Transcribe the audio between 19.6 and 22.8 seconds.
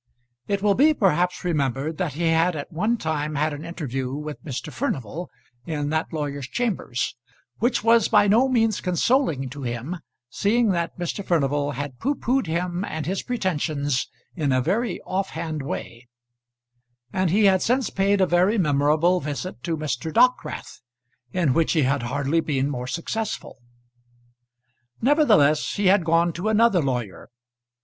to Mr. Dockwrath in which he had hardly been